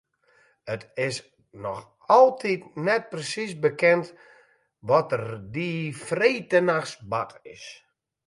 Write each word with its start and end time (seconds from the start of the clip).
It 0.73 0.83
is 1.07 1.17
noch 1.63 1.83
altyd 2.15 2.63
net 2.87 3.03
presiis 3.11 3.53
bekend 3.65 4.05
wat 4.89 5.07
der 5.13 5.25
dy 5.53 5.71
freedtenachts 6.07 6.93
bard 7.11 7.33
is. 7.55 7.65